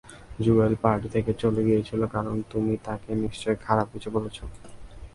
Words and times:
Jewel 0.43 0.73
party 0.81 1.07
থেকে 1.09 1.31
চলে 1.33 1.61
গিয়েছিল 1.63 2.01
কারণ 2.05 2.35
তুমি 2.51 2.73
তাকে 2.85 3.09
নিশ্চয়ই 3.15 3.57
খারাপ 3.65 3.87
কিছু 3.93 4.09
বলছো। 4.15 4.43